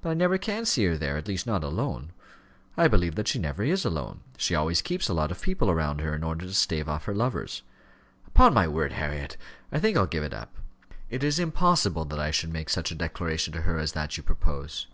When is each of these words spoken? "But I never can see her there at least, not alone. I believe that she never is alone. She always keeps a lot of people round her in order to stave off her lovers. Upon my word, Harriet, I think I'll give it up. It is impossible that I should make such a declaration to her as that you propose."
"But 0.00 0.08
I 0.08 0.14
never 0.14 0.38
can 0.38 0.64
see 0.64 0.86
her 0.86 0.96
there 0.96 1.18
at 1.18 1.28
least, 1.28 1.46
not 1.46 1.62
alone. 1.62 2.12
I 2.78 2.88
believe 2.88 3.14
that 3.16 3.28
she 3.28 3.38
never 3.38 3.62
is 3.62 3.84
alone. 3.84 4.20
She 4.38 4.54
always 4.54 4.80
keeps 4.80 5.06
a 5.06 5.12
lot 5.12 5.30
of 5.30 5.42
people 5.42 5.70
round 5.74 6.00
her 6.00 6.14
in 6.14 6.24
order 6.24 6.46
to 6.46 6.54
stave 6.54 6.88
off 6.88 7.04
her 7.04 7.14
lovers. 7.14 7.60
Upon 8.28 8.54
my 8.54 8.66
word, 8.66 8.92
Harriet, 8.92 9.36
I 9.70 9.78
think 9.78 9.98
I'll 9.98 10.06
give 10.06 10.24
it 10.24 10.32
up. 10.32 10.54
It 11.10 11.22
is 11.22 11.38
impossible 11.38 12.06
that 12.06 12.18
I 12.18 12.30
should 12.30 12.54
make 12.54 12.70
such 12.70 12.90
a 12.90 12.94
declaration 12.94 13.52
to 13.52 13.60
her 13.60 13.78
as 13.78 13.92
that 13.92 14.16
you 14.16 14.22
propose." 14.22 14.86